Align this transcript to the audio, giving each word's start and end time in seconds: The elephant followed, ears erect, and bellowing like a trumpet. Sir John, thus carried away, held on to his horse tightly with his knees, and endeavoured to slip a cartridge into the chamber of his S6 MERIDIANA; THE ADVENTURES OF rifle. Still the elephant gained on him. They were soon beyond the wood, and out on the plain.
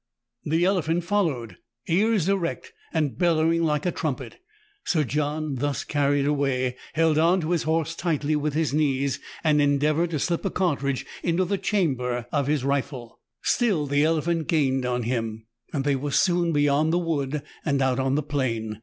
The 0.45 0.65
elephant 0.65 1.03
followed, 1.03 1.57
ears 1.87 2.27
erect, 2.27 2.73
and 2.91 3.19
bellowing 3.19 3.61
like 3.61 3.85
a 3.85 3.91
trumpet. 3.91 4.39
Sir 4.83 5.03
John, 5.03 5.57
thus 5.57 5.83
carried 5.83 6.25
away, 6.25 6.75
held 6.93 7.19
on 7.19 7.39
to 7.41 7.51
his 7.51 7.61
horse 7.69 7.93
tightly 7.93 8.35
with 8.35 8.55
his 8.55 8.73
knees, 8.73 9.19
and 9.43 9.61
endeavoured 9.61 10.09
to 10.09 10.17
slip 10.17 10.43
a 10.43 10.49
cartridge 10.49 11.05
into 11.21 11.45
the 11.45 11.59
chamber 11.59 12.25
of 12.31 12.47
his 12.47 12.63
S6 12.63 12.63
MERIDIANA; 12.63 12.63
THE 12.63 12.63
ADVENTURES 12.63 12.63
OF 12.63 12.69
rifle. 12.97 13.19
Still 13.43 13.85
the 13.85 14.03
elephant 14.03 14.47
gained 14.47 14.85
on 14.87 15.03
him. 15.03 15.45
They 15.71 15.95
were 15.95 16.09
soon 16.09 16.51
beyond 16.51 16.91
the 16.91 16.97
wood, 16.97 17.43
and 17.63 17.79
out 17.79 17.99
on 17.99 18.15
the 18.15 18.23
plain. 18.23 18.79